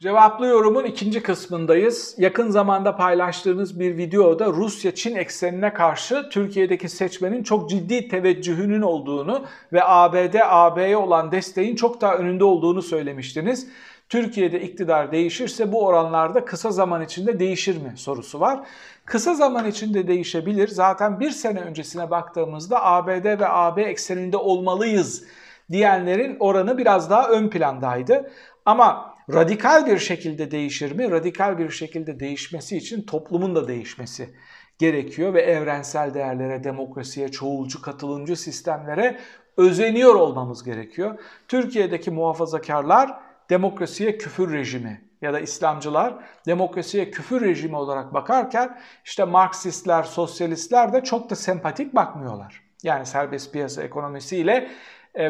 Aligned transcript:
Cevaplı 0.00 0.46
yorumun 0.46 0.84
ikinci 0.84 1.22
kısmındayız. 1.22 2.14
Yakın 2.18 2.50
zamanda 2.50 2.96
paylaştığınız 2.96 3.80
bir 3.80 3.96
videoda 3.96 4.46
Rusya-Çin 4.46 5.16
eksenine 5.16 5.72
karşı 5.72 6.28
Türkiye'deki 6.30 6.88
seçmenin 6.88 7.42
çok 7.42 7.70
ciddi 7.70 8.08
teveccühünün 8.08 8.82
olduğunu 8.82 9.44
ve 9.72 9.84
ABD-AB'ye 9.84 10.96
olan 10.96 11.32
desteğin 11.32 11.76
çok 11.76 12.00
daha 12.00 12.14
önünde 12.14 12.44
olduğunu 12.44 12.82
söylemiştiniz. 12.82 13.68
Türkiye'de 14.08 14.60
iktidar 14.60 15.12
değişirse 15.12 15.72
bu 15.72 15.86
oranlarda 15.86 16.44
kısa 16.44 16.70
zaman 16.70 17.02
içinde 17.02 17.38
değişir 17.38 17.82
mi 17.82 17.92
sorusu 17.96 18.40
var. 18.40 18.60
Kısa 19.04 19.34
zaman 19.34 19.66
içinde 19.66 20.08
değişebilir. 20.08 20.68
Zaten 20.68 21.20
bir 21.20 21.30
sene 21.30 21.60
öncesine 21.60 22.10
baktığımızda 22.10 22.84
ABD 22.84 23.40
ve 23.40 23.48
AB 23.48 23.82
ekseninde 23.82 24.36
olmalıyız 24.36 25.24
diyenlerin 25.70 26.36
oranı 26.40 26.78
biraz 26.78 27.10
daha 27.10 27.28
ön 27.28 27.50
plandaydı. 27.50 28.30
Ama 28.64 29.14
radikal 29.34 29.86
bir 29.86 29.98
şekilde 29.98 30.50
değişir 30.50 30.92
mi? 30.92 31.10
Radikal 31.10 31.58
bir 31.58 31.70
şekilde 31.70 32.20
değişmesi 32.20 32.76
için 32.76 33.02
toplumun 33.02 33.54
da 33.54 33.68
değişmesi 33.68 34.34
gerekiyor 34.78 35.34
ve 35.34 35.42
evrensel 35.42 36.14
değerlere, 36.14 36.64
demokrasiye, 36.64 37.28
çoğulcu, 37.28 37.82
katılımcı 37.82 38.36
sistemlere 38.36 39.18
özeniyor 39.56 40.14
olmamız 40.14 40.64
gerekiyor. 40.64 41.20
Türkiye'deki 41.48 42.10
muhafazakarlar 42.10 43.18
demokrasiye 43.50 44.18
küfür 44.18 44.52
rejimi 44.52 45.00
ya 45.22 45.32
da 45.32 45.40
İslamcılar 45.40 46.14
demokrasiye 46.46 47.10
küfür 47.10 47.40
rejimi 47.40 47.76
olarak 47.76 48.14
bakarken 48.14 48.78
işte 49.04 49.24
Marksistler, 49.24 50.02
sosyalistler 50.02 50.92
de 50.92 51.04
çok 51.04 51.30
da 51.30 51.34
sempatik 51.34 51.94
bakmıyorlar. 51.94 52.62
Yani 52.82 53.06
serbest 53.06 53.52
piyasa 53.52 53.82
ekonomisiyle 53.82 54.68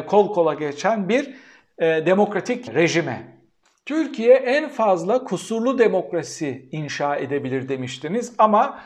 kol 0.07 0.33
kola 0.33 0.53
geçen 0.53 1.09
bir 1.09 1.33
e, 1.77 2.05
demokratik 2.05 2.73
rejime. 2.73 3.37
Türkiye 3.85 4.35
en 4.35 4.69
fazla 4.69 5.23
kusurlu 5.23 5.79
demokrasi 5.79 6.69
inşa 6.71 7.15
edebilir 7.15 7.69
demiştiniz 7.69 8.33
ama 8.37 8.79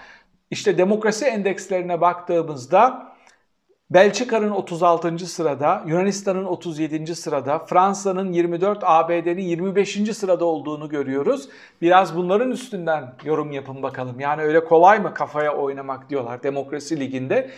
işte 0.51 0.77
demokrasi 0.77 1.25
endekslerine 1.25 2.01
baktığımızda 2.01 3.11
Belçika'nın 3.91 4.51
36. 4.51 5.19
sırada, 5.19 5.83
Yunanistan'ın 5.87 6.45
37. 6.45 7.15
sırada, 7.15 7.59
Fransa'nın 7.59 8.31
24, 8.31 8.79
ABD'nin 8.81 9.41
25. 9.41 10.17
sırada 10.17 10.45
olduğunu 10.45 10.89
görüyoruz. 10.89 11.49
Biraz 11.81 12.15
bunların 12.15 12.51
üstünden 12.51 13.13
yorum 13.23 13.51
yapın 13.51 13.83
bakalım. 13.83 14.19
Yani 14.19 14.41
öyle 14.41 14.63
kolay 14.63 14.99
mı 14.99 15.13
kafaya 15.13 15.55
oynamak 15.55 16.09
diyorlar 16.09 16.43
demokrasi 16.43 16.99
liginde. 16.99 17.51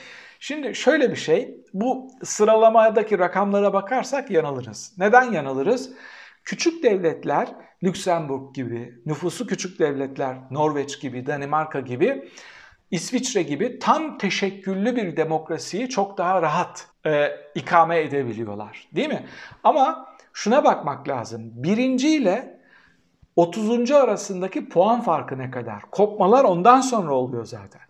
Şimdi 0.46 0.76
şöyle 0.76 1.12
bir 1.12 1.16
şey, 1.16 1.58
bu 1.74 2.08
sıralamadaki 2.24 3.20
rakamlara 3.20 3.74
bakarsak 3.74 4.32
yanılırız. 4.32 4.94
Neden 4.98 5.32
yanılırız? 5.32 5.94
Küçük 6.44 6.84
devletler, 6.84 7.48
Lüksemburg 7.84 8.56
gibi, 8.56 9.02
nüfusu 9.06 9.48
küçük 9.48 9.80
devletler, 9.80 10.38
Norveç 10.52 11.00
gibi, 11.00 11.26
Danimarka 11.26 11.80
gibi, 11.80 12.30
İsviçre 12.92 13.44
gibi 13.44 13.80
tam 13.80 14.18
teşekküllü 14.18 14.96
bir 14.96 15.18
demokrasiyi 15.18 15.90
çok 15.90 16.18
daha 16.18 16.42
rahat 16.42 16.88
e, 17.06 17.32
ikame 17.56 18.00
edebiliyorlar. 18.00 18.88
Değil 18.96 19.10
mi? 19.10 19.26
Ama 19.64 20.16
şuna 20.34 20.64
bakmak 20.64 21.08
lazım. 21.08 21.52
Birinci 21.54 22.10
ile 22.10 22.60
30. 23.36 23.92
arasındaki 23.92 24.70
puan 24.70 25.02
farkı 25.02 25.38
ne 25.38 25.52
kadar? 25.52 25.82
Kopmalar 25.92 26.44
ondan 26.44 26.82
sonra 26.82 27.14
oluyor 27.14 27.46
zaten. 27.46 27.82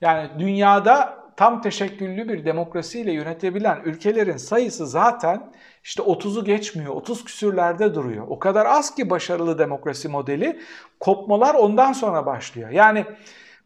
Yani 0.00 0.30
dünyada 0.38 1.19
tam 1.40 1.60
teşekküllü 1.60 2.28
bir 2.28 2.44
demokrasiyle 2.44 3.12
yönetebilen 3.12 3.80
ülkelerin 3.84 4.36
sayısı 4.36 4.86
zaten 4.86 5.52
işte 5.84 6.02
30'u 6.02 6.44
geçmiyor. 6.44 6.94
30 6.94 7.24
küsürlerde 7.24 7.94
duruyor. 7.94 8.26
O 8.28 8.38
kadar 8.38 8.66
az 8.66 8.94
ki 8.94 9.10
başarılı 9.10 9.58
demokrasi 9.58 10.08
modeli. 10.08 10.60
Kopmalar 11.00 11.54
ondan 11.54 11.92
sonra 11.92 12.26
başlıyor. 12.26 12.70
Yani 12.70 13.04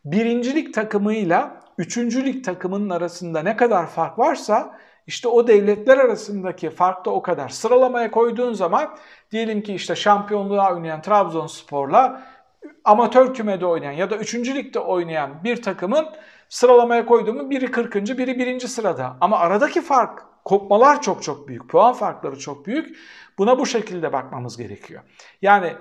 birincilik 0.05 0.75
takımıyla 0.75 1.61
üçüncülük 1.79 2.45
takımının 2.45 2.91
arasında 2.91 3.43
ne 3.43 3.57
kadar 3.57 3.87
fark 3.87 4.19
varsa 4.19 4.79
işte 5.07 5.29
o 5.29 5.47
devletler 5.47 5.99
arasındaki 5.99 6.71
fark 6.71 7.05
da 7.05 7.11
o 7.11 7.23
kadar. 7.23 7.49
Sıralamaya 7.49 8.11
koyduğun 8.11 8.53
zaman 8.53 8.97
diyelim 9.31 9.63
ki 9.63 9.75
işte 9.75 9.97
şampiyonluğa 9.97 10.75
oynayan 10.75 11.03
Trabzonspor'la 11.03 12.23
amatör 12.85 13.35
kümede 13.35 13.67
oynayan 13.67 13.93
ya 13.93 14.11
da 14.11 14.17
üçüncü 14.17 14.55
ligde 14.55 14.79
oynayan 14.79 15.45
bir 15.45 15.63
takımın 15.63 16.07
sıralamaya 16.55 17.07
koyduğumu 17.07 17.51
biri 17.51 17.71
40. 17.71 17.95
biri 17.95 18.39
1. 18.39 18.61
sırada. 18.61 19.17
Ama 19.21 19.39
aradaki 19.39 19.83
fark, 19.83 20.23
kopmalar 20.45 21.03
çok 21.03 21.23
çok 21.23 21.49
büyük, 21.49 21.69
puan 21.69 21.93
farkları 21.93 22.39
çok 22.39 22.67
büyük. 22.67 22.97
Buna 23.39 23.59
bu 23.59 23.67
şekilde 23.67 24.13
bakmamız 24.13 24.57
gerekiyor. 24.57 25.03
Yani 25.43 25.73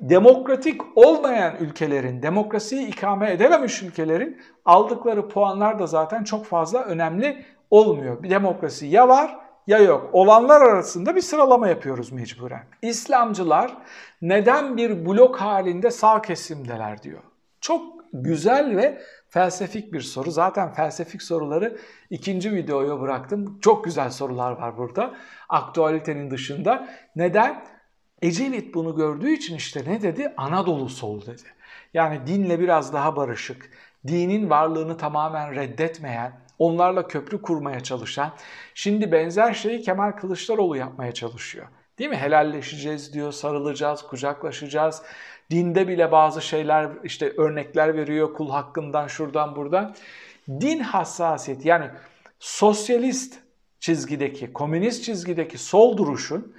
demokratik 0.00 0.80
olmayan 0.94 1.56
ülkelerin, 1.60 2.22
demokrasiyi 2.22 2.86
ikame 2.86 3.32
edememiş 3.32 3.82
ülkelerin 3.82 4.40
aldıkları 4.64 5.28
puanlar 5.28 5.78
da 5.78 5.86
zaten 5.86 6.24
çok 6.24 6.46
fazla 6.46 6.82
önemli 6.82 7.44
olmuyor. 7.70 8.22
Bir 8.22 8.30
demokrasi 8.30 8.86
ya 8.86 9.08
var 9.08 9.38
ya 9.66 9.78
yok. 9.78 10.10
Olanlar 10.12 10.60
arasında 10.60 11.16
bir 11.16 11.20
sıralama 11.20 11.68
yapıyoruz 11.68 12.12
mecburen. 12.12 12.64
İslamcılar 12.82 13.76
neden 14.22 14.76
bir 14.76 15.06
blok 15.06 15.40
halinde 15.40 15.90
sağ 15.90 16.22
kesimdeler 16.22 17.02
diyor. 17.02 17.22
Çok 17.60 17.82
güzel 18.12 18.76
ve 18.76 18.98
felsefik 19.28 19.92
bir 19.92 20.00
soru. 20.00 20.30
Zaten 20.30 20.72
felsefik 20.72 21.22
soruları 21.22 21.76
ikinci 22.10 22.52
videoya 22.54 23.00
bıraktım. 23.00 23.58
Çok 23.60 23.84
güzel 23.84 24.10
sorular 24.10 24.52
var 24.52 24.78
burada. 24.78 25.14
Aktualitenin 25.48 26.30
dışında. 26.30 26.88
Neden? 27.16 27.64
Ecevit 28.22 28.74
bunu 28.74 28.96
gördüğü 28.96 29.30
için 29.30 29.56
işte 29.56 29.82
ne 29.86 30.02
dedi? 30.02 30.34
Anadolu 30.36 30.88
sol 30.88 31.26
dedi. 31.26 31.42
Yani 31.94 32.26
dinle 32.26 32.60
biraz 32.60 32.92
daha 32.92 33.16
barışık, 33.16 33.70
dinin 34.06 34.50
varlığını 34.50 34.96
tamamen 34.96 35.54
reddetmeyen, 35.54 36.32
onlarla 36.58 37.08
köprü 37.08 37.42
kurmaya 37.42 37.80
çalışan, 37.80 38.32
şimdi 38.74 39.12
benzer 39.12 39.54
şeyi 39.54 39.82
Kemal 39.82 40.12
Kılıçdaroğlu 40.12 40.76
yapmaya 40.76 41.12
çalışıyor. 41.12 41.66
Değil 41.98 42.10
mi? 42.10 42.16
Helalleşeceğiz 42.16 43.12
diyor, 43.12 43.32
sarılacağız, 43.32 44.02
kucaklaşacağız. 44.02 45.02
Dinde 45.50 45.88
bile 45.88 46.12
bazı 46.12 46.42
şeyler 46.42 46.90
işte 47.04 47.32
örnekler 47.36 47.96
veriyor 47.96 48.34
kul 48.34 48.50
hakkından 48.50 49.06
şuradan 49.06 49.56
buradan. 49.56 49.94
Din 50.48 50.78
hassasiyeti 50.78 51.68
yani 51.68 51.90
sosyalist 52.38 53.38
çizgideki, 53.80 54.52
komünist 54.52 55.04
çizgideki 55.04 55.58
sol 55.58 55.96
duruşun 55.96 56.54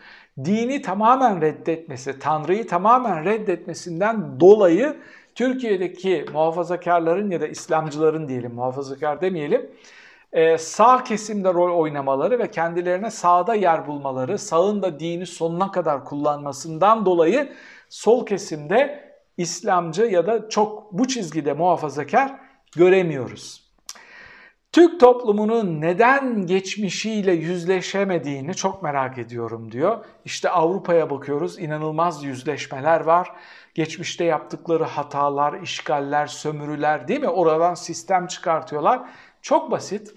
dini 0.45 0.81
tamamen 0.81 1.41
reddetmesi, 1.41 2.19
Tanrı'yı 2.19 2.67
tamamen 2.67 3.25
reddetmesinden 3.25 4.39
dolayı 4.39 4.97
Türkiye'deki 5.35 6.25
muhafazakarların 6.33 7.31
ya 7.31 7.41
da 7.41 7.47
İslamcıların 7.47 8.27
diyelim, 8.27 8.53
muhafazakar 8.53 9.21
demeyelim, 9.21 9.71
e, 10.37 10.57
sağ 10.57 11.03
kesimde 11.03 11.53
rol 11.53 11.79
oynamaları 11.79 12.39
ve 12.39 12.51
kendilerine 12.51 13.11
sağda 13.11 13.55
yer 13.55 13.87
bulmaları, 13.87 14.37
sağın 14.37 14.81
da 14.81 14.99
dini 14.99 15.25
sonuna 15.25 15.71
kadar 15.71 16.05
kullanmasından 16.05 17.05
dolayı 17.05 17.53
sol 17.89 18.25
kesimde 18.25 19.07
İslamcı 19.37 20.03
ya 20.03 20.27
da 20.27 20.49
çok 20.49 20.93
bu 20.93 21.07
çizgide 21.07 21.53
muhafazakar 21.53 22.39
göremiyoruz. 22.75 23.67
Türk 24.71 24.99
toplumunun 24.99 25.81
neden 25.81 26.45
geçmişiyle 26.45 27.31
yüzleşemediğini 27.31 28.55
çok 28.55 28.83
merak 28.83 29.17
ediyorum 29.17 29.71
diyor. 29.71 30.05
İşte 30.25 30.49
Avrupa'ya 30.49 31.09
bakıyoruz 31.09 31.59
inanılmaz 31.59 32.23
yüzleşmeler 32.23 33.01
var. 33.01 33.31
Geçmişte 33.73 34.23
yaptıkları 34.23 34.83
hatalar, 34.83 35.61
işgaller, 35.61 36.27
sömürüler 36.27 37.07
değil 37.07 37.19
mi? 37.19 37.29
Oradan 37.29 37.73
sistem 37.73 38.27
çıkartıyorlar. 38.27 39.09
Çok 39.41 39.71
basit. 39.71 40.13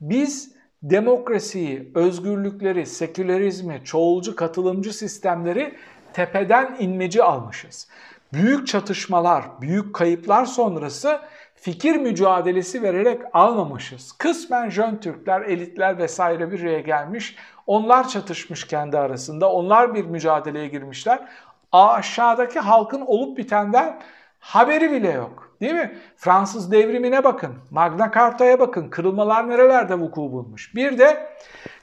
Biz 0.00 0.52
demokrasiyi, 0.82 1.92
özgürlükleri, 1.94 2.86
sekülerizmi, 2.86 3.80
çoğulcu 3.84 4.36
katılımcı 4.36 4.92
sistemleri 4.92 5.74
tepeden 6.12 6.76
inmeci 6.78 7.22
almışız. 7.22 7.88
Büyük 8.32 8.66
çatışmalar, 8.66 9.44
büyük 9.60 9.94
kayıplar 9.94 10.44
sonrası 10.44 11.20
fikir 11.54 11.96
mücadelesi 11.96 12.82
vererek 12.82 13.20
almamışız. 13.32 14.12
Kısmen 14.12 14.70
Jön 14.70 14.96
Türkler, 14.96 15.40
elitler 15.40 15.98
vesaire 15.98 16.52
bir 16.52 16.62
araya 16.62 16.80
gelmiş. 16.80 17.36
Onlar 17.66 18.08
çatışmış 18.08 18.66
kendi 18.66 18.98
arasında. 18.98 19.52
Onlar 19.52 19.94
bir 19.94 20.04
mücadeleye 20.04 20.68
girmişler. 20.68 21.28
Aşağıdaki 21.72 22.60
halkın 22.60 23.00
olup 23.00 23.38
bitenden 23.38 24.00
haberi 24.38 24.92
bile 24.92 25.10
yok. 25.10 25.49
Değil 25.60 25.74
mi? 25.74 25.98
Fransız 26.16 26.72
devrimine 26.72 27.24
bakın. 27.24 27.54
Magna 27.70 28.10
Carta'ya 28.14 28.60
bakın. 28.60 28.90
Kırılmalar 28.90 29.48
nerelerde 29.48 29.94
vuku 29.94 30.20
bulmuş. 30.20 30.74
Bir 30.74 30.98
de 30.98 31.36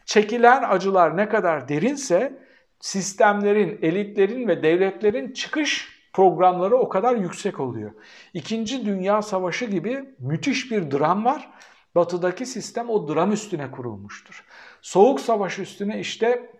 çekilen 0.05 0.63
acılar 0.69 1.17
ne 1.17 1.29
kadar 1.29 1.69
derinse 1.69 2.39
sistemlerin, 2.79 3.79
elitlerin 3.81 4.47
ve 4.47 4.63
devletlerin 4.63 5.33
çıkış 5.33 5.97
programları 6.13 6.77
o 6.77 6.89
kadar 6.89 7.15
yüksek 7.15 7.59
oluyor. 7.59 7.91
İkinci 8.33 8.85
Dünya 8.85 9.21
Savaşı 9.21 9.65
gibi 9.65 10.05
müthiş 10.19 10.71
bir 10.71 10.91
dram 10.91 11.25
var. 11.25 11.49
Batıdaki 11.95 12.45
sistem 12.45 12.89
o 12.89 13.07
dram 13.07 13.31
üstüne 13.31 13.71
kurulmuştur. 13.71 14.43
Soğuk 14.81 15.19
Savaş 15.19 15.59
üstüne 15.59 15.99
işte 15.99 16.51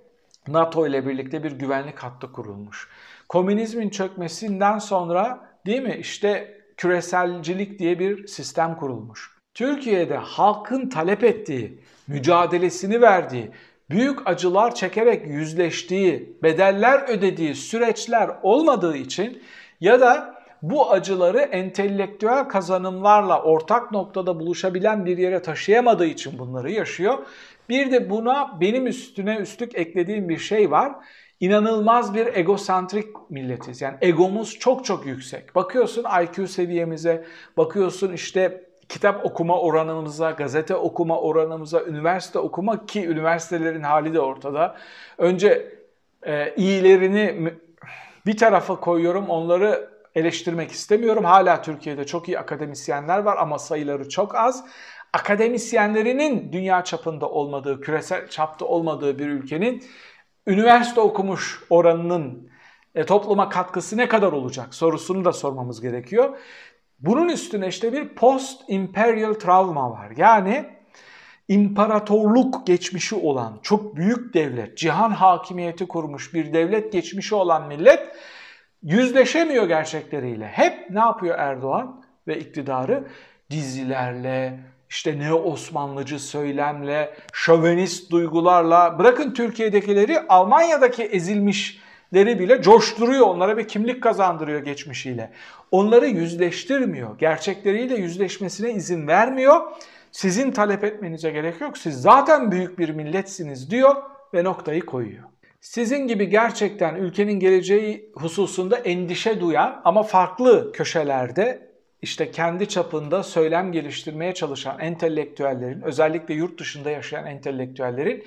NATO 0.47 0.87
ile 0.87 1.07
birlikte 1.07 1.43
bir 1.43 1.51
güvenlik 1.51 1.99
hattı 1.99 2.31
kurulmuş. 2.31 2.89
Komünizmin 3.29 3.89
çökmesinden 3.89 4.77
sonra 4.77 5.49
değil 5.65 5.81
mi 5.81 5.97
işte 5.99 6.56
küreselcilik 6.77 7.79
diye 7.79 7.99
bir 7.99 8.27
sistem 8.27 8.75
kurulmuş. 8.75 9.37
Türkiye'de 9.53 10.17
halkın 10.17 10.89
talep 10.89 11.23
ettiği, 11.23 11.79
mücadelesini 12.07 13.01
verdiği, 13.01 13.51
büyük 13.89 14.27
acılar 14.27 14.75
çekerek 14.75 15.27
yüzleştiği, 15.27 16.37
bedeller 16.43 17.09
ödediği 17.09 17.55
süreçler 17.55 18.29
olmadığı 18.43 18.97
için 18.97 19.43
ya 19.81 19.99
da 19.99 20.37
bu 20.61 20.91
acıları 20.91 21.39
entelektüel 21.39 22.43
kazanımlarla 22.43 23.43
ortak 23.43 23.91
noktada 23.91 24.39
buluşabilen 24.39 25.05
bir 25.05 25.17
yere 25.17 25.41
taşıyamadığı 25.41 26.05
için 26.05 26.39
bunları 26.39 26.71
yaşıyor. 26.71 27.17
Bir 27.69 27.91
de 27.91 28.09
buna 28.09 28.61
benim 28.61 28.87
üstüne 28.87 29.35
üstlük 29.35 29.75
eklediğim 29.75 30.29
bir 30.29 30.37
şey 30.37 30.71
var. 30.71 30.91
İnanılmaz 31.39 32.13
bir 32.13 32.35
egosantrik 32.35 33.07
milletiz. 33.29 33.81
Yani 33.81 33.97
egomuz 34.01 34.59
çok 34.59 34.85
çok 34.85 35.05
yüksek. 35.05 35.55
Bakıyorsun 35.55 36.05
IQ 36.23 36.47
seviyemize, 36.47 37.25
bakıyorsun 37.57 38.13
işte 38.13 38.67
kitap 38.89 39.25
okuma 39.25 39.59
oranımıza, 39.59 40.31
gazete 40.31 40.75
okuma 40.75 41.19
oranımıza, 41.19 41.83
üniversite 41.83 42.39
okuma 42.39 42.85
ki 42.85 43.07
üniversitelerin 43.07 43.83
hali 43.83 44.13
de 44.13 44.19
ortada. 44.19 44.77
Önce 45.17 45.75
e, 46.23 46.53
iyilerini 46.55 47.53
bir 48.25 48.37
tarafa 48.37 48.79
koyuyorum, 48.79 49.29
onları 49.29 49.89
eleştirmek 50.15 50.71
istemiyorum. 50.71 51.23
Hala 51.23 51.61
Türkiye'de 51.61 52.05
çok 52.05 52.27
iyi 52.27 52.39
akademisyenler 52.39 53.19
var 53.19 53.37
ama 53.37 53.59
sayıları 53.59 54.09
çok 54.09 54.35
az. 54.35 54.65
Akademisyenlerinin 55.13 56.51
dünya 56.51 56.83
çapında 56.83 57.29
olmadığı, 57.29 57.81
küresel 57.81 58.27
çapta 58.27 58.65
olmadığı 58.65 59.19
bir 59.19 59.27
ülkenin 59.27 59.83
üniversite 60.47 61.01
okumuş 61.01 61.63
oranının 61.69 62.49
e, 62.95 63.05
topluma 63.05 63.49
katkısı 63.49 63.97
ne 63.97 64.07
kadar 64.07 64.31
olacak 64.31 64.75
sorusunu 64.75 65.25
da 65.25 65.33
sormamız 65.33 65.81
gerekiyor. 65.81 66.37
Bunun 66.99 67.29
üstüne 67.29 67.67
işte 67.67 67.93
bir 67.93 68.15
post-imperial 68.15 69.33
travma 69.33 69.91
var. 69.91 70.11
Yani 70.17 70.65
imparatorluk 71.47 72.67
geçmişi 72.67 73.15
olan, 73.15 73.59
çok 73.61 73.95
büyük 73.95 74.33
devlet, 74.33 74.77
cihan 74.77 75.11
hakimiyeti 75.11 75.87
kurmuş 75.87 76.33
bir 76.33 76.53
devlet 76.53 76.93
geçmişi 76.93 77.35
olan 77.35 77.67
millet 77.67 78.15
yüzleşemiyor 78.83 79.67
gerçekleriyle. 79.67 80.47
Hep 80.47 80.89
ne 80.89 80.99
yapıyor 80.99 81.39
Erdoğan 81.39 82.03
ve 82.27 82.39
iktidarı? 82.39 83.07
Dizilerle, 83.49 84.59
işte 84.89 85.19
ne 85.19 85.33
Osmanlıcı 85.33 86.19
söylemle, 86.19 87.13
şövenist 87.33 88.11
duygularla, 88.11 88.99
bırakın 88.99 89.33
Türkiye'dekileri 89.33 90.19
Almanya'daki 90.29 91.03
ezilmişleri 91.03 92.39
bile 92.39 92.61
coşturuyor, 92.61 93.27
onlara 93.27 93.57
bir 93.57 93.67
kimlik 93.67 94.03
kazandırıyor 94.03 94.59
geçmişiyle. 94.59 95.31
Onları 95.71 96.07
yüzleştirmiyor, 96.07 97.17
gerçekleriyle 97.17 97.95
yüzleşmesine 97.95 98.71
izin 98.71 99.07
vermiyor. 99.07 99.61
Sizin 100.11 100.51
talep 100.51 100.83
etmenize 100.83 101.31
gerek 101.31 101.61
yok, 101.61 101.77
siz 101.77 102.01
zaten 102.01 102.51
büyük 102.51 102.79
bir 102.79 102.89
milletsiniz 102.89 103.71
diyor 103.71 103.95
ve 104.33 104.43
noktayı 104.43 104.85
koyuyor. 104.85 105.23
Sizin 105.61 106.07
gibi 106.07 106.29
gerçekten 106.29 106.95
ülkenin 106.95 107.39
geleceği 107.39 108.11
hususunda 108.15 108.77
endişe 108.77 109.41
duyan 109.41 109.81
ama 109.83 110.03
farklı 110.03 110.71
köşelerde 110.71 111.66
işte 112.01 112.31
kendi 112.31 112.69
çapında 112.69 113.23
söylem 113.23 113.71
geliştirmeye 113.71 114.33
çalışan 114.33 114.79
entelektüellerin, 114.79 115.81
özellikle 115.81 116.33
yurt 116.33 116.59
dışında 116.59 116.89
yaşayan 116.89 117.25
entelektüellerin 117.25 118.23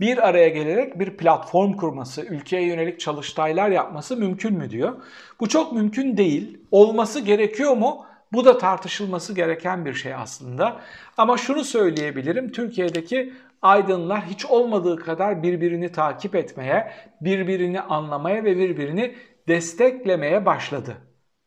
bir 0.00 0.28
araya 0.28 0.48
gelerek 0.48 0.98
bir 0.98 1.16
platform 1.16 1.72
kurması, 1.72 2.22
ülkeye 2.22 2.66
yönelik 2.66 3.00
çalıştaylar 3.00 3.70
yapması 3.70 4.16
mümkün 4.16 4.54
mü 4.54 4.70
diyor. 4.70 5.02
Bu 5.40 5.48
çok 5.48 5.72
mümkün 5.72 6.16
değil. 6.16 6.58
Olması 6.70 7.20
gerekiyor 7.20 7.76
mu? 7.76 8.06
Bu 8.32 8.44
da 8.44 8.58
tartışılması 8.58 9.34
gereken 9.34 9.84
bir 9.84 9.94
şey 9.94 10.14
aslında. 10.14 10.80
Ama 11.16 11.36
şunu 11.36 11.64
söyleyebilirim. 11.64 12.52
Türkiye'deki 12.52 13.32
aydınlar 13.62 14.24
hiç 14.26 14.46
olmadığı 14.46 14.96
kadar 14.96 15.42
birbirini 15.42 15.92
takip 15.92 16.34
etmeye, 16.34 16.92
birbirini 17.20 17.80
anlamaya 17.80 18.44
ve 18.44 18.56
birbirini 18.56 19.14
desteklemeye 19.48 20.46
başladı. 20.46 20.96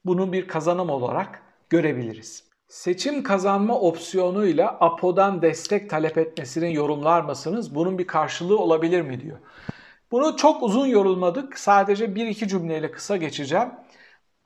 Bunun 0.06 0.34
bir 0.34 0.48
kazanım 0.48 0.90
olarak 0.90 1.43
görebiliriz. 1.74 2.44
Seçim 2.68 3.24
kazanma 3.24 3.80
opsiyonuyla 3.80 4.78
APO'dan 4.80 5.42
destek 5.42 5.90
talep 5.90 6.18
etmesini 6.18 6.74
yorumlar 6.74 7.22
mısınız? 7.22 7.76
Bunun 7.76 7.98
bir 7.98 8.08
karşılığı 8.08 8.60
olabilir 8.60 9.02
mi 9.02 9.22
diyor. 9.22 9.38
Bunu 10.12 10.38
çok 10.38 10.64
uzun 10.64 10.86
yorulmadık. 10.86 11.60
Sadece 11.60 12.16
bir 12.16 12.28
iki 12.28 12.48
cümleyle 12.48 12.92
kısa 12.92 13.18
geçeceğim. 13.18 13.70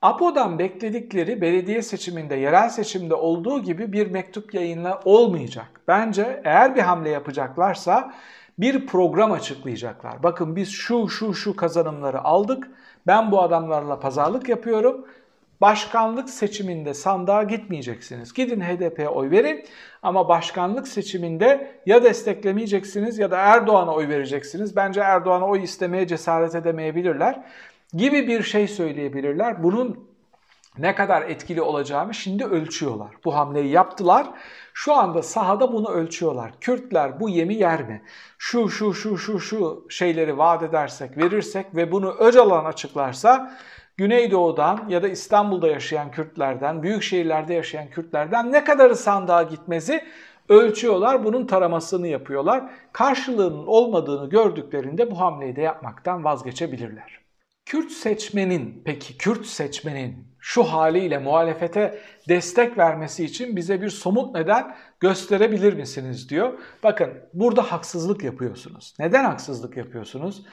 APO'dan 0.02 0.58
bekledikleri 0.58 1.40
belediye 1.40 1.82
seçiminde, 1.82 2.34
yerel 2.34 2.68
seçimde 2.68 3.14
olduğu 3.14 3.62
gibi 3.62 3.92
bir 3.92 4.10
mektup 4.10 4.54
yayınla 4.54 5.00
olmayacak. 5.04 5.80
Bence 5.88 6.42
eğer 6.44 6.76
bir 6.76 6.80
hamle 6.80 7.10
yapacaklarsa 7.10 8.14
bir 8.58 8.86
program 8.86 9.32
açıklayacaklar. 9.32 10.22
Bakın 10.22 10.56
biz 10.56 10.68
şu 10.68 11.08
şu 11.08 11.34
şu 11.34 11.56
kazanımları 11.56 12.24
aldık. 12.24 12.70
Ben 13.06 13.30
bu 13.32 13.42
adamlarla 13.42 14.00
pazarlık 14.00 14.48
yapıyorum. 14.48 15.06
Başkanlık 15.60 16.30
seçiminde 16.30 16.94
sandığa 16.94 17.42
gitmeyeceksiniz. 17.42 18.32
Gidin 18.32 18.60
HDP'ye 18.60 19.08
oy 19.08 19.30
verin 19.30 19.64
ama 20.02 20.28
başkanlık 20.28 20.88
seçiminde 20.88 21.80
ya 21.86 22.04
desteklemeyeceksiniz 22.04 23.18
ya 23.18 23.30
da 23.30 23.36
Erdoğan'a 23.36 23.94
oy 23.94 24.08
vereceksiniz. 24.08 24.76
Bence 24.76 25.00
Erdoğan'a 25.00 25.46
oy 25.46 25.62
istemeye 25.62 26.06
cesaret 26.06 26.54
edemeyebilirler 26.54 27.44
gibi 27.92 28.28
bir 28.28 28.42
şey 28.42 28.68
söyleyebilirler. 28.68 29.62
Bunun 29.62 30.08
ne 30.78 30.94
kadar 30.94 31.22
etkili 31.22 31.62
olacağını 31.62 32.14
şimdi 32.14 32.44
ölçüyorlar. 32.44 33.10
Bu 33.24 33.34
hamleyi 33.34 33.68
yaptılar. 33.68 34.26
Şu 34.74 34.94
anda 34.94 35.22
sahada 35.22 35.72
bunu 35.72 35.88
ölçüyorlar. 35.88 36.52
Kürtler 36.60 37.20
bu 37.20 37.28
yemi 37.28 37.54
yer 37.54 37.82
mi? 37.82 38.02
Şu 38.38 38.68
şu 38.68 38.94
şu 38.94 39.18
şu 39.18 39.40
şu 39.40 39.86
şeyleri 39.90 40.38
vaat 40.38 40.62
edersek, 40.62 41.16
verirsek 41.16 41.74
ve 41.74 41.92
bunu 41.92 42.10
Öcalan 42.10 42.64
açıklarsa 42.64 43.58
Güneydoğu'dan 43.98 44.88
ya 44.88 45.02
da 45.02 45.08
İstanbul'da 45.08 45.68
yaşayan 45.68 46.10
Kürtlerden, 46.10 46.82
büyük 46.82 47.02
şehirlerde 47.02 47.54
yaşayan 47.54 47.90
Kürtlerden 47.90 48.52
ne 48.52 48.64
kadarı 48.64 48.96
sandığa 48.96 49.42
gitmezi 49.42 50.04
ölçüyorlar. 50.48 51.24
Bunun 51.24 51.46
taramasını 51.46 52.08
yapıyorlar. 52.08 52.70
Karşılığının 52.92 53.66
olmadığını 53.66 54.28
gördüklerinde 54.28 55.10
bu 55.10 55.20
hamleyi 55.20 55.56
de 55.56 55.60
yapmaktan 55.60 56.24
vazgeçebilirler. 56.24 57.20
Kürt 57.66 57.90
seçmenin, 57.90 58.82
peki 58.84 59.18
Kürt 59.18 59.46
seçmenin 59.46 60.28
şu 60.38 60.62
haliyle 60.62 61.18
muhalefete 61.18 61.98
destek 62.28 62.78
vermesi 62.78 63.24
için 63.24 63.56
bize 63.56 63.82
bir 63.82 63.90
somut 63.90 64.34
neden 64.34 64.76
gösterebilir 65.00 65.72
misiniz 65.72 66.30
diyor. 66.30 66.58
Bakın 66.82 67.10
burada 67.34 67.62
haksızlık 67.62 68.24
yapıyorsunuz. 68.24 68.94
Neden 68.98 69.24
haksızlık 69.24 69.76
yapıyorsunuz? 69.76 70.44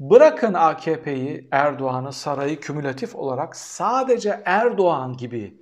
Bırakın 0.00 0.54
AKP'yi, 0.54 1.48
Erdoğan'ı, 1.50 2.12
sarayı 2.12 2.60
kümülatif 2.60 3.14
olarak 3.14 3.56
sadece 3.56 4.42
Erdoğan 4.44 5.16
gibi 5.16 5.54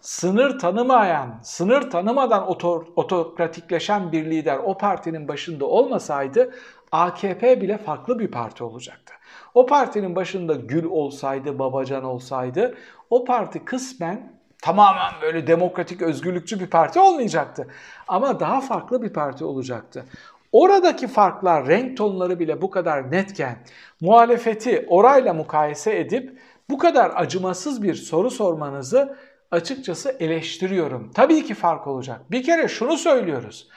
sınır 0.00 0.58
tanımayan, 0.58 1.40
sınır 1.42 1.90
tanımadan 1.90 2.48
otor, 2.48 2.86
otokratikleşen 2.96 4.12
bir 4.12 4.24
lider 4.24 4.58
o 4.58 4.78
partinin 4.78 5.28
başında 5.28 5.66
olmasaydı 5.66 6.54
AKP 6.92 7.60
bile 7.60 7.78
farklı 7.78 8.18
bir 8.18 8.30
parti 8.30 8.64
olacaktı. 8.64 9.14
O 9.54 9.66
partinin 9.66 10.16
başında 10.16 10.54
Gül 10.54 10.84
olsaydı, 10.84 11.58
Babacan 11.58 12.04
olsaydı 12.04 12.74
o 13.10 13.24
parti 13.24 13.64
kısmen 13.64 14.32
tamamen 14.62 15.12
böyle 15.22 15.46
demokratik, 15.46 16.02
özgürlükçü 16.02 16.60
bir 16.60 16.66
parti 16.66 17.00
olmayacaktı. 17.00 17.66
Ama 18.08 18.40
daha 18.40 18.60
farklı 18.60 19.02
bir 19.02 19.12
parti 19.12 19.44
olacaktı. 19.44 20.04
Oradaki 20.52 21.08
farklar, 21.08 21.66
renk 21.66 21.96
tonları 21.96 22.38
bile 22.38 22.62
bu 22.62 22.70
kadar 22.70 23.10
netken 23.10 23.58
muhalefeti 24.00 24.86
orayla 24.88 25.34
mukayese 25.34 25.98
edip 25.98 26.38
bu 26.70 26.78
kadar 26.78 27.12
acımasız 27.14 27.82
bir 27.82 27.94
soru 27.94 28.30
sormanızı 28.30 29.16
açıkçası 29.50 30.16
eleştiriyorum. 30.20 31.10
Tabii 31.14 31.44
ki 31.44 31.54
fark 31.54 31.86
olacak. 31.86 32.30
Bir 32.30 32.42
kere 32.42 32.68
şunu 32.68 32.96
söylüyoruz. 32.96 33.68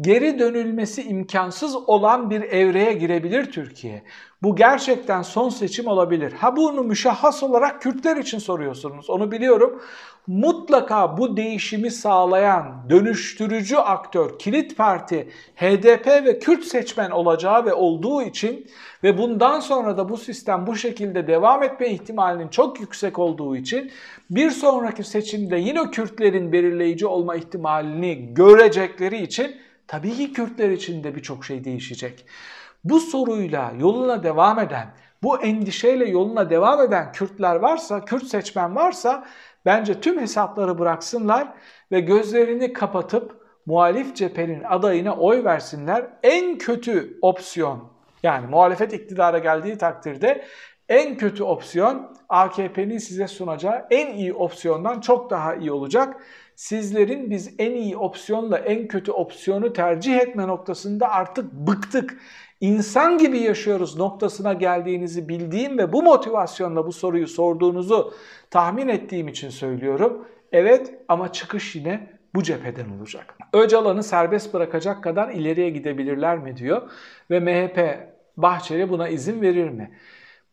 Geri 0.00 0.38
dönülmesi 0.38 1.02
imkansız 1.02 1.76
olan 1.76 2.30
bir 2.30 2.42
evreye 2.42 2.92
girebilir 2.92 3.52
Türkiye. 3.52 4.02
Bu 4.42 4.56
gerçekten 4.56 5.22
son 5.22 5.48
seçim 5.48 5.86
olabilir. 5.86 6.32
Ha 6.32 6.56
bunu 6.56 6.82
müşahhas 6.82 7.42
olarak 7.42 7.82
Kürtler 7.82 8.16
için 8.16 8.38
soruyorsunuz. 8.38 9.10
Onu 9.10 9.32
biliyorum. 9.32 9.82
Mutlaka 10.26 11.18
bu 11.18 11.36
değişimi 11.36 11.90
sağlayan 11.90 12.90
dönüştürücü 12.90 13.76
aktör, 13.76 14.38
kilit 14.38 14.76
parti, 14.76 15.28
HDP 15.56 16.06
ve 16.06 16.38
Kürt 16.38 16.64
seçmen 16.64 17.10
olacağı 17.10 17.64
ve 17.64 17.74
olduğu 17.74 18.22
için 18.22 18.66
ve 19.02 19.18
bundan 19.18 19.60
sonra 19.60 19.96
da 19.96 20.08
bu 20.08 20.16
sistem 20.16 20.66
bu 20.66 20.76
şekilde 20.76 21.26
devam 21.26 21.62
etme 21.62 21.88
ihtimalinin 21.88 22.48
çok 22.48 22.80
yüksek 22.80 23.18
olduğu 23.18 23.56
için 23.56 23.90
bir 24.30 24.50
sonraki 24.50 25.04
seçimde 25.04 25.56
yine 25.56 25.90
Kürtlerin 25.90 26.52
belirleyici 26.52 27.06
olma 27.06 27.36
ihtimalini 27.36 28.34
görecekleri 28.34 29.22
için 29.22 29.63
tabii 29.86 30.14
ki 30.14 30.32
Kürtler 30.32 30.70
için 30.70 31.04
de 31.04 31.14
birçok 31.14 31.44
şey 31.44 31.64
değişecek. 31.64 32.26
Bu 32.84 33.00
soruyla 33.00 33.72
yoluna 33.78 34.22
devam 34.22 34.58
eden, 34.58 34.94
bu 35.22 35.38
endişeyle 35.38 36.04
yoluna 36.08 36.50
devam 36.50 36.80
eden 36.80 37.12
Kürtler 37.12 37.56
varsa, 37.56 38.04
Kürt 38.04 38.24
seçmen 38.24 38.76
varsa 38.76 39.26
bence 39.64 40.00
tüm 40.00 40.20
hesapları 40.20 40.78
bıraksınlar 40.78 41.48
ve 41.92 42.00
gözlerini 42.00 42.72
kapatıp 42.72 43.44
muhalif 43.66 44.16
cephenin 44.16 44.62
adayına 44.62 45.16
oy 45.16 45.44
versinler. 45.44 46.06
En 46.22 46.58
kötü 46.58 47.18
opsiyon 47.22 47.92
yani 48.22 48.46
muhalefet 48.46 48.92
iktidara 48.92 49.38
geldiği 49.38 49.78
takdirde 49.78 50.44
en 50.88 51.16
kötü 51.16 51.42
opsiyon 51.42 52.16
AKP'nin 52.28 52.98
size 52.98 53.28
sunacağı 53.28 53.86
en 53.90 54.14
iyi 54.16 54.34
opsiyondan 54.34 55.00
çok 55.00 55.30
daha 55.30 55.54
iyi 55.54 55.72
olacak. 55.72 56.16
Sizlerin 56.56 57.30
biz 57.30 57.54
en 57.58 57.70
iyi 57.70 57.96
opsiyonla 57.96 58.58
en 58.58 58.88
kötü 58.88 59.12
opsiyonu 59.12 59.72
tercih 59.72 60.16
etme 60.16 60.48
noktasında 60.48 61.08
artık 61.08 61.52
bıktık. 61.52 62.20
İnsan 62.60 63.18
gibi 63.18 63.38
yaşıyoruz 63.38 63.96
noktasına 63.96 64.52
geldiğinizi 64.52 65.28
bildiğim 65.28 65.78
ve 65.78 65.92
bu 65.92 66.02
motivasyonla 66.02 66.86
bu 66.86 66.92
soruyu 66.92 67.28
sorduğunuzu 67.28 68.14
tahmin 68.50 68.88
ettiğim 68.88 69.28
için 69.28 69.50
söylüyorum. 69.50 70.28
Evet 70.52 70.94
ama 71.08 71.32
çıkış 71.32 71.76
yine 71.76 72.10
bu 72.34 72.42
cepheden 72.42 72.98
olacak. 72.98 73.34
Öcalan'ı 73.52 74.02
serbest 74.02 74.54
bırakacak 74.54 75.02
kadar 75.02 75.28
ileriye 75.28 75.70
gidebilirler 75.70 76.38
mi 76.38 76.56
diyor 76.56 76.90
ve 77.30 77.40
MHP 77.40 78.08
Bahçeli 78.36 78.88
buna 78.88 79.08
izin 79.08 79.42
verir 79.42 79.68
mi? 79.68 79.90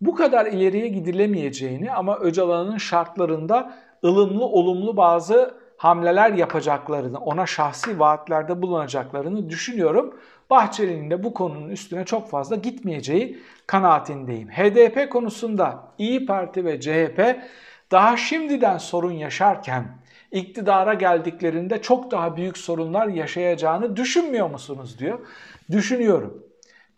Bu 0.02 0.16
kadar 0.16 0.46
ileriye 0.46 0.88
gidilemeyeceğini 0.88 1.92
ama 1.92 2.20
Öcalan'ın 2.20 2.78
şartlarında 2.78 3.74
ılımlı 4.04 4.46
olumlu 4.46 4.98
bazı 4.98 5.61
hamleler 5.82 6.34
yapacaklarını, 6.34 7.20
ona 7.20 7.46
şahsi 7.46 8.00
vaatlerde 8.00 8.62
bulunacaklarını 8.62 9.50
düşünüyorum. 9.50 10.16
Bahçeli'nin 10.50 11.10
de 11.10 11.24
bu 11.24 11.34
konunun 11.34 11.70
üstüne 11.70 12.06
çok 12.06 12.30
fazla 12.30 12.56
gitmeyeceği 12.56 13.40
kanaatindeyim. 13.68 14.50
HDP 14.50 15.12
konusunda 15.12 15.84
İyi 15.98 16.26
Parti 16.26 16.66
ve 16.66 16.80
CHP 16.80 17.42
daha 17.92 18.18
şimdiden 18.18 18.78
sorun 18.78 19.12
yaşarken 19.12 19.88
iktidara 20.32 20.94
geldiklerinde 20.94 21.82
çok 21.82 22.12
daha 22.12 22.38
büyük 22.38 22.58
sorunlar 22.58 23.08
yaşayacağını 23.08 23.96
düşünmüyor 23.96 24.50
musunuz 24.50 25.00
diyor. 25.00 25.20
Düşünüyorum. 25.72 26.44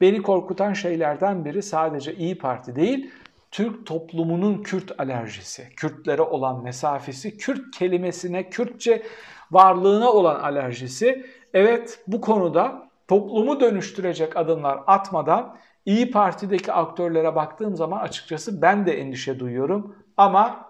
Beni 0.01 0.21
korkutan 0.21 0.73
şeylerden 0.73 1.45
biri 1.45 1.63
sadece 1.63 2.15
İyi 2.15 2.37
Parti 2.37 2.75
değil, 2.75 3.11
Türk 3.53 3.85
toplumunun 3.85 4.63
Kürt 4.63 4.99
alerjisi, 4.99 5.69
Kürtlere 5.75 6.21
olan 6.21 6.63
mesafesi, 6.63 7.37
Kürt 7.37 7.71
kelimesine, 7.77 8.49
Kürtçe 8.49 9.03
varlığına 9.51 10.11
olan 10.11 10.39
alerjisi. 10.39 11.25
Evet 11.53 12.03
bu 12.07 12.21
konuda 12.21 12.89
toplumu 13.07 13.59
dönüştürecek 13.59 14.37
adımlar 14.37 14.79
atmadan 14.87 15.57
İyi 15.85 16.11
Parti'deki 16.11 16.71
aktörlere 16.71 17.35
baktığım 17.35 17.75
zaman 17.75 17.99
açıkçası 17.99 18.61
ben 18.61 18.85
de 18.85 18.99
endişe 18.99 19.39
duyuyorum. 19.39 19.95
Ama 20.17 20.65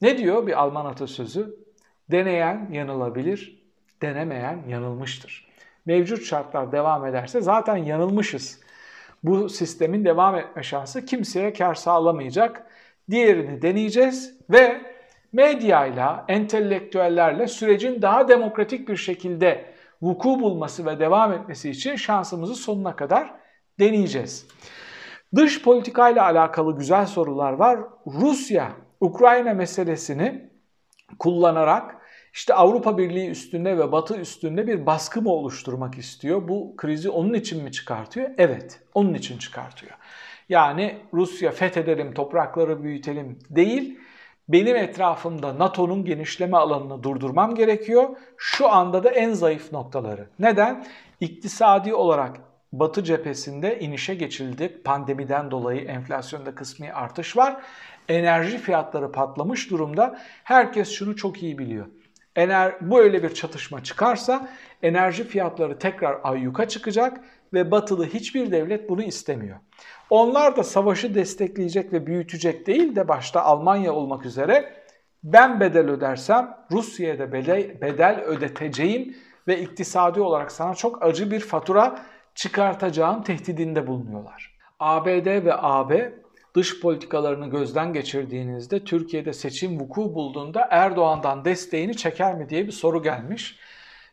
ne 0.00 0.18
diyor 0.18 0.46
bir 0.46 0.60
Alman 0.60 0.86
atasözü? 0.86 1.56
Deneyen 2.10 2.68
yanılabilir, 2.72 3.62
denemeyen 4.02 4.64
yanılmıştır 4.68 5.50
mevcut 5.86 6.24
şartlar 6.24 6.72
devam 6.72 7.06
ederse 7.06 7.40
zaten 7.40 7.76
yanılmışız. 7.76 8.60
Bu 9.22 9.48
sistemin 9.48 10.04
devam 10.04 10.36
etme 10.36 10.62
şansı 10.62 11.04
kimseye 11.04 11.52
kar 11.52 11.74
sağlamayacak. 11.74 12.66
Diğerini 13.10 13.62
deneyeceğiz 13.62 14.38
ve 14.50 14.80
medyayla, 15.32 16.24
entelektüellerle 16.28 17.48
sürecin 17.48 18.02
daha 18.02 18.28
demokratik 18.28 18.88
bir 18.88 18.96
şekilde 18.96 19.74
vuku 20.02 20.40
bulması 20.40 20.86
ve 20.86 20.98
devam 20.98 21.32
etmesi 21.32 21.70
için 21.70 21.96
şansımızı 21.96 22.54
sonuna 22.54 22.96
kadar 22.96 23.34
deneyeceğiz. 23.80 24.46
Dış 25.34 25.62
politikayla 25.62 26.24
alakalı 26.24 26.76
güzel 26.76 27.06
sorular 27.06 27.52
var. 27.52 27.80
Rusya, 28.06 28.72
Ukrayna 29.00 29.54
meselesini 29.54 30.50
kullanarak 31.18 31.99
işte 32.32 32.54
Avrupa 32.54 32.98
Birliği 32.98 33.30
üstünde 33.30 33.78
ve 33.78 33.92
Batı 33.92 34.16
üstünde 34.16 34.66
bir 34.66 34.86
baskı 34.86 35.22
mı 35.22 35.30
oluşturmak 35.30 35.98
istiyor? 35.98 36.48
Bu 36.48 36.74
krizi 36.76 37.10
onun 37.10 37.34
için 37.34 37.62
mi 37.62 37.72
çıkartıyor? 37.72 38.30
Evet, 38.38 38.80
onun 38.94 39.14
için 39.14 39.38
çıkartıyor. 39.38 39.92
Yani 40.48 40.96
Rusya 41.14 41.50
fethedelim, 41.50 42.14
toprakları 42.14 42.82
büyütelim 42.82 43.38
değil, 43.50 43.98
benim 44.48 44.76
etrafımda 44.76 45.58
NATO'nun 45.58 46.04
genişleme 46.04 46.56
alanını 46.56 47.02
durdurmam 47.02 47.54
gerekiyor. 47.54 48.08
Şu 48.36 48.68
anda 48.70 49.04
da 49.04 49.10
en 49.10 49.32
zayıf 49.32 49.72
noktaları. 49.72 50.26
Neden? 50.38 50.86
İktisadi 51.20 51.94
olarak 51.94 52.36
Batı 52.72 53.04
cephesinde 53.04 53.80
inişe 53.80 54.14
geçildi. 54.14 54.82
Pandemiden 54.84 55.50
dolayı 55.50 55.80
enflasyonda 55.80 56.54
kısmi 56.54 56.92
artış 56.92 57.36
var. 57.36 57.62
Enerji 58.08 58.58
fiyatları 58.58 59.12
patlamış 59.12 59.70
durumda. 59.70 60.18
Herkes 60.44 60.90
şunu 60.90 61.16
çok 61.16 61.42
iyi 61.42 61.58
biliyor. 61.58 61.86
Ener 62.36 62.76
bu 62.80 63.00
öyle 63.00 63.22
bir 63.22 63.34
çatışma 63.34 63.84
çıkarsa 63.84 64.48
enerji 64.82 65.24
fiyatları 65.24 65.78
tekrar 65.78 66.20
ayyuka 66.22 66.68
çıkacak 66.68 67.20
ve 67.52 67.70
batılı 67.70 68.06
hiçbir 68.06 68.52
devlet 68.52 68.88
bunu 68.88 69.02
istemiyor. 69.02 69.56
Onlar 70.10 70.56
da 70.56 70.62
savaşı 70.62 71.14
destekleyecek 71.14 71.92
ve 71.92 72.06
büyütecek 72.06 72.66
değil 72.66 72.96
de 72.96 73.08
başta 73.08 73.42
Almanya 73.42 73.92
olmak 73.92 74.26
üzere 74.26 74.72
ben 75.24 75.60
bedel 75.60 75.90
ödersem 75.90 76.56
Rusya'ya 76.72 77.18
da 77.18 77.32
bedel, 77.32 77.80
bedel 77.80 78.20
ödeteceğim 78.20 79.16
ve 79.48 79.60
iktisadi 79.60 80.20
olarak 80.20 80.52
sana 80.52 80.74
çok 80.74 81.02
acı 81.02 81.30
bir 81.30 81.40
fatura 81.40 82.02
çıkartacağım 82.34 83.22
tehdidinde 83.22 83.86
bulunuyorlar. 83.86 84.58
ABD 84.78 85.26
ve 85.26 85.54
AB 85.54 86.12
dış 86.54 86.80
politikalarını 86.80 87.50
gözden 87.50 87.92
geçirdiğinizde 87.92 88.84
Türkiye'de 88.84 89.32
seçim 89.32 89.80
vuku 89.80 90.14
bulduğunda 90.14 90.68
Erdoğan'dan 90.70 91.44
desteğini 91.44 91.96
çeker 91.96 92.34
mi 92.34 92.48
diye 92.48 92.66
bir 92.66 92.72
soru 92.72 93.02
gelmiş. 93.02 93.58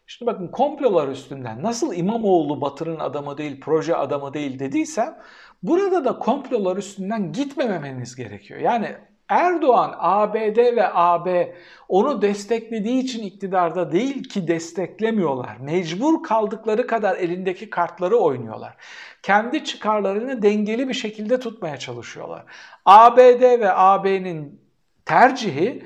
Şimdi 0.07 0.31
bakın 0.31 0.47
komplolar 0.47 1.07
üstünden 1.07 1.63
nasıl 1.63 1.95
İmamoğlu 1.95 2.61
Batı'nın 2.61 2.99
adamı 2.99 3.37
değil, 3.37 3.59
proje 3.61 3.95
adamı 3.95 4.33
değil 4.33 4.59
dediysem 4.59 5.17
burada 5.63 6.05
da 6.05 6.19
komplolar 6.19 6.77
üstünden 6.77 7.31
gitmememeniz 7.31 8.15
gerekiyor. 8.15 8.59
Yani 8.59 8.95
Erdoğan 9.29 9.95
ABD 9.97 10.57
ve 10.57 10.93
AB 10.93 11.55
onu 11.87 12.21
desteklediği 12.21 13.03
için 13.03 13.23
iktidarda 13.23 13.91
değil 13.91 14.23
ki 14.23 14.47
desteklemiyorlar. 14.47 15.57
Mecbur 15.57 16.23
kaldıkları 16.23 16.87
kadar 16.87 17.15
elindeki 17.15 17.69
kartları 17.69 18.17
oynuyorlar. 18.17 18.75
Kendi 19.23 19.63
çıkarlarını 19.63 20.41
dengeli 20.41 20.89
bir 20.89 20.93
şekilde 20.93 21.39
tutmaya 21.39 21.77
çalışıyorlar. 21.77 22.45
ABD 22.85 23.41
ve 23.41 23.73
AB'nin 23.73 24.61
tercihi 25.05 25.85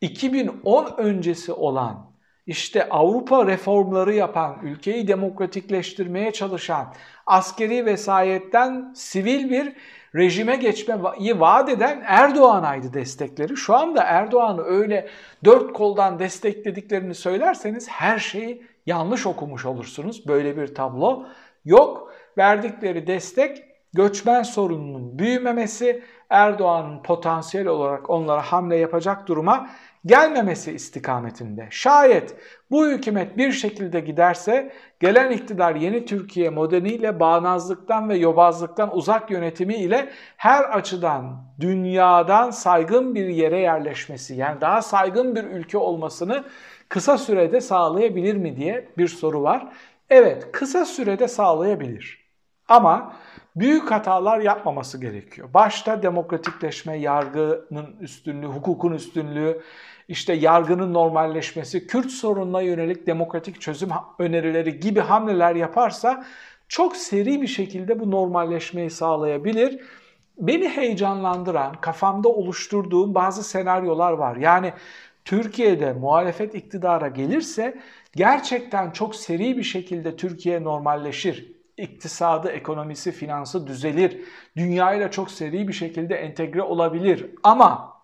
2010 0.00 0.94
öncesi 0.96 1.52
olan 1.52 2.06
işte 2.46 2.88
Avrupa 2.88 3.46
reformları 3.46 4.14
yapan, 4.14 4.58
ülkeyi 4.62 5.08
demokratikleştirmeye 5.08 6.32
çalışan, 6.32 6.94
askeri 7.26 7.86
vesayetten 7.86 8.92
sivil 8.96 9.50
bir 9.50 9.72
rejime 10.16 10.56
geçmeyi 10.56 11.40
vaat 11.40 11.68
eden 11.68 12.02
Erdoğan'aydı 12.06 12.92
destekleri. 12.92 13.56
Şu 13.56 13.74
anda 13.74 14.02
Erdoğan'ı 14.02 14.62
öyle 14.62 15.08
dört 15.44 15.72
koldan 15.72 16.18
desteklediklerini 16.18 17.14
söylerseniz 17.14 17.88
her 17.88 18.18
şeyi 18.18 18.62
yanlış 18.86 19.26
okumuş 19.26 19.64
olursunuz. 19.64 20.28
Böyle 20.28 20.56
bir 20.56 20.74
tablo 20.74 21.26
yok. 21.64 22.12
Verdikleri 22.38 23.06
destek 23.06 23.65
göçmen 23.92 24.42
sorununun 24.42 25.18
büyümemesi, 25.18 26.02
Erdoğan'ın 26.30 27.02
potansiyel 27.02 27.66
olarak 27.66 28.10
onlara 28.10 28.42
hamle 28.42 28.76
yapacak 28.76 29.28
duruma 29.28 29.70
gelmemesi 30.06 30.72
istikametinde. 30.72 31.68
Şayet 31.70 32.36
bu 32.70 32.88
hükümet 32.88 33.36
bir 33.36 33.52
şekilde 33.52 34.00
giderse 34.00 34.72
gelen 35.00 35.30
iktidar 35.30 35.74
yeni 35.74 36.04
Türkiye 36.04 36.50
modeliyle 36.50 37.20
bağnazlıktan 37.20 38.08
ve 38.08 38.16
yobazlıktan 38.16 38.96
uzak 38.96 39.30
yönetimi 39.30 39.74
ile 39.74 40.08
her 40.36 40.64
açıdan 40.64 41.44
dünyadan 41.60 42.50
saygın 42.50 43.14
bir 43.14 43.26
yere 43.26 43.60
yerleşmesi 43.60 44.34
yani 44.34 44.60
daha 44.60 44.82
saygın 44.82 45.34
bir 45.34 45.44
ülke 45.44 45.78
olmasını 45.78 46.44
kısa 46.88 47.18
sürede 47.18 47.60
sağlayabilir 47.60 48.36
mi 48.36 48.56
diye 48.56 48.88
bir 48.98 49.08
soru 49.08 49.42
var. 49.42 49.68
Evet 50.10 50.52
kısa 50.52 50.84
sürede 50.84 51.28
sağlayabilir. 51.28 52.26
Ama 52.68 53.12
büyük 53.56 53.90
hatalar 53.90 54.40
yapmaması 54.40 55.00
gerekiyor. 55.00 55.48
Başta 55.54 56.02
demokratikleşme, 56.02 56.98
yargının 56.98 57.96
üstünlüğü, 58.00 58.46
hukukun 58.46 58.92
üstünlüğü, 58.92 59.62
işte 60.08 60.32
yargının 60.32 60.94
normalleşmesi, 60.94 61.86
Kürt 61.86 62.10
sorununa 62.10 62.60
yönelik 62.60 63.06
demokratik 63.06 63.60
çözüm 63.60 63.90
önerileri 64.18 64.80
gibi 64.80 65.00
hamleler 65.00 65.54
yaparsa 65.54 66.24
çok 66.68 66.96
seri 66.96 67.42
bir 67.42 67.46
şekilde 67.46 68.00
bu 68.00 68.10
normalleşmeyi 68.10 68.90
sağlayabilir. 68.90 69.80
Beni 70.38 70.68
heyecanlandıran, 70.68 71.80
kafamda 71.80 72.28
oluşturduğum 72.28 73.14
bazı 73.14 73.44
senaryolar 73.44 74.12
var. 74.12 74.36
Yani 74.36 74.72
Türkiye'de 75.24 75.92
muhalefet 75.92 76.54
iktidara 76.54 77.08
gelirse 77.08 77.80
gerçekten 78.16 78.90
çok 78.90 79.14
seri 79.16 79.56
bir 79.56 79.62
şekilde 79.62 80.16
Türkiye 80.16 80.64
normalleşir. 80.64 81.55
İktisadı, 81.76 82.48
ekonomisi, 82.48 83.12
finansı 83.12 83.66
düzelir. 83.66 84.20
Dünyayla 84.56 85.10
çok 85.10 85.30
seri 85.30 85.68
bir 85.68 85.72
şekilde 85.72 86.14
entegre 86.14 86.62
olabilir. 86.62 87.26
Ama 87.42 87.96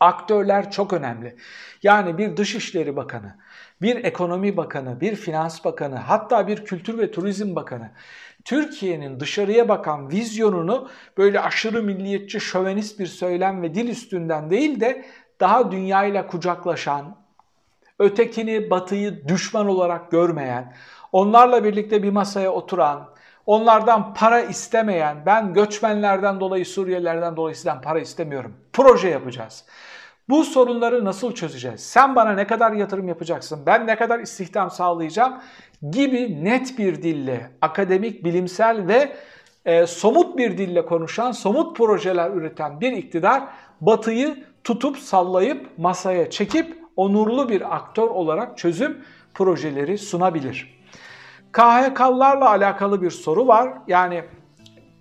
aktörler 0.00 0.70
çok 0.70 0.92
önemli. 0.92 1.36
Yani 1.82 2.18
bir 2.18 2.36
Dışişleri 2.36 2.96
Bakanı, 2.96 3.36
bir 3.82 4.04
Ekonomi 4.04 4.56
Bakanı, 4.56 5.00
bir 5.00 5.14
Finans 5.16 5.64
Bakanı, 5.64 5.96
hatta 5.96 6.48
bir 6.48 6.64
Kültür 6.64 6.98
ve 6.98 7.10
Turizm 7.10 7.56
Bakanı 7.56 7.90
Türkiye'nin 8.44 9.20
dışarıya 9.20 9.68
bakan 9.68 10.10
vizyonunu 10.10 10.88
böyle 11.18 11.40
aşırı 11.40 11.82
milliyetçi, 11.82 12.40
şövenist 12.40 12.98
bir 12.98 13.06
söylem 13.06 13.62
ve 13.62 13.74
dil 13.74 13.88
üstünden 13.88 14.50
değil 14.50 14.80
de 14.80 15.04
daha 15.40 15.72
dünyayla 15.72 16.26
kucaklaşan, 16.26 17.16
ötekini, 17.98 18.70
batıyı 18.70 19.28
düşman 19.28 19.66
olarak 19.66 20.10
görmeyen, 20.10 20.74
onlarla 21.14 21.64
birlikte 21.64 22.02
bir 22.02 22.10
masaya 22.10 22.52
oturan, 22.52 23.08
onlardan 23.46 24.14
para 24.14 24.40
istemeyen, 24.40 25.16
ben 25.26 25.52
göçmenlerden 25.52 26.40
dolayı, 26.40 26.66
Suriyelilerden 26.66 27.36
dolayı 27.36 27.56
sizden 27.56 27.80
para 27.80 28.00
istemiyorum. 28.00 28.52
Proje 28.72 29.08
yapacağız. 29.08 29.64
Bu 30.28 30.44
sorunları 30.44 31.04
nasıl 31.04 31.34
çözeceğiz? 31.34 31.80
Sen 31.80 32.16
bana 32.16 32.32
ne 32.32 32.46
kadar 32.46 32.72
yatırım 32.72 33.08
yapacaksın? 33.08 33.62
Ben 33.66 33.86
ne 33.86 33.96
kadar 33.96 34.20
istihdam 34.20 34.70
sağlayacağım? 34.70 35.34
Gibi 35.90 36.44
net 36.44 36.78
bir 36.78 37.02
dille, 37.02 37.50
akademik, 37.60 38.24
bilimsel 38.24 38.88
ve 38.88 39.16
e, 39.64 39.86
somut 39.86 40.38
bir 40.38 40.58
dille 40.58 40.86
konuşan, 40.86 41.32
somut 41.32 41.76
projeler 41.76 42.30
üreten 42.30 42.80
bir 42.80 42.92
iktidar 42.92 43.42
Batı'yı 43.80 44.44
tutup 44.64 44.98
sallayıp 44.98 45.78
masaya 45.78 46.30
çekip 46.30 46.78
onurlu 46.96 47.48
bir 47.48 47.76
aktör 47.76 48.08
olarak 48.08 48.58
çözüm 48.58 49.04
projeleri 49.34 49.98
sunabilir. 49.98 50.83
KHK'larla 51.54 52.50
alakalı 52.50 53.02
bir 53.02 53.10
soru 53.10 53.46
var. 53.46 53.72
Yani 53.88 54.24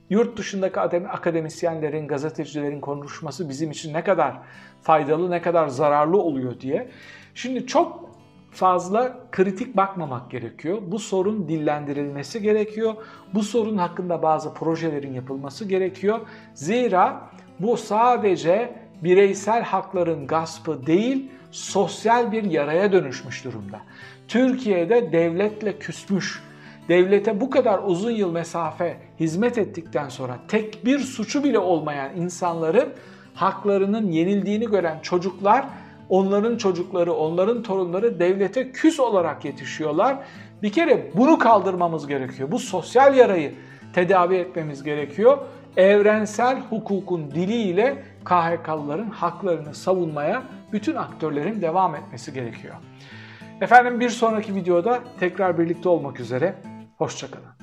yurt 0.10 0.38
dışındaki 0.38 0.80
akademisyenlerin, 0.80 2.08
gazetecilerin 2.08 2.82
konuşması 2.82 3.50
bizim 3.50 3.72
için 3.72 3.94
ne 3.94 4.04
kadar 4.04 4.34
faydalı, 4.82 5.32
ne 5.32 5.42
kadar 5.42 5.68
zararlı 5.68 6.18
oluyor 6.18 6.60
diye. 6.60 6.90
Şimdi 7.36 7.68
çok 7.68 8.10
fazla 8.52 9.18
kritik 9.32 9.78
bakmamak 9.78 10.32
gerekiyor. 10.32 10.78
Bu 10.88 11.00
sorun 11.00 11.48
dillendirilmesi 11.48 12.42
gerekiyor. 12.42 12.94
Bu 13.34 13.44
sorun 13.44 13.78
hakkında 13.78 14.24
bazı 14.24 14.54
projelerin 14.54 15.14
yapılması 15.14 15.66
gerekiyor. 15.66 16.20
Zira 16.54 17.30
bu 17.60 17.78
sadece 17.78 18.76
bireysel 19.04 19.64
hakların 19.64 20.28
gaspı 20.28 20.86
değil, 20.86 21.32
sosyal 21.52 22.32
bir 22.32 22.44
yaraya 22.44 22.92
dönüşmüş 22.92 23.46
durumda. 23.46 23.82
Türkiye'de 24.28 25.12
devletle 25.12 25.78
küsmüş, 25.80 26.44
devlete 26.90 27.42
bu 27.42 27.50
kadar 27.50 27.80
uzun 27.86 28.12
yıl 28.12 28.32
mesafe 28.32 28.98
hizmet 29.20 29.58
ettikten 29.58 30.10
sonra 30.10 30.38
tek 30.48 30.86
bir 30.86 31.00
suçu 31.00 31.44
bile 31.44 31.60
olmayan 31.60 32.16
insanların 32.16 32.90
haklarının 33.34 34.12
yenildiğini 34.12 34.66
gören 34.66 35.00
çocuklar, 35.02 35.66
onların 36.10 36.58
çocukları, 36.58 37.14
onların 37.14 37.64
torunları 37.64 38.20
devlete 38.20 38.72
küs 38.72 39.00
olarak 39.00 39.46
yetişiyorlar. 39.46 40.18
Bir 40.64 40.72
kere 40.72 41.12
bunu 41.16 41.38
kaldırmamız 41.38 42.08
gerekiyor. 42.08 42.52
Bu 42.52 42.60
sosyal 42.60 43.16
yarayı 43.16 43.54
tedavi 43.94 44.36
etmemiz 44.36 44.84
gerekiyor. 44.84 45.38
Evrensel 45.78 46.60
hukukun 46.60 47.32
diliyle 47.32 48.04
KHK'lıların 48.26 49.10
haklarını 49.10 49.76
savunmaya 49.76 50.44
bütün 50.72 50.96
aktörlerin 50.96 51.62
devam 51.62 51.96
etmesi 51.96 52.34
gerekiyor. 52.34 52.76
Efendim 53.64 54.00
bir 54.00 54.10
sonraki 54.10 54.56
videoda 54.56 55.00
tekrar 55.20 55.60
birlikte 55.60 55.90
olmak 55.90 56.20
üzere. 56.20 56.56
Hoşçakalın. 56.98 57.63